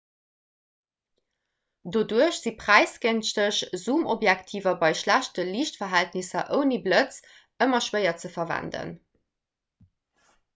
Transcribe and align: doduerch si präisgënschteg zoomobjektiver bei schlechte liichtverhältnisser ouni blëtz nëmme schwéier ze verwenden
doduerch 1.95 2.39
si 2.45 2.53
präisgënschteg 2.61 3.59
zoomobjektiver 3.81 4.73
bei 4.85 4.89
schlechte 5.01 5.45
liichtverhältnisser 5.51 6.43
ouni 6.57 6.81
blëtz 6.87 7.21
nëmme 7.27 7.83
schwéier 7.89 8.17
ze 8.23 8.33
verwenden 8.39 8.97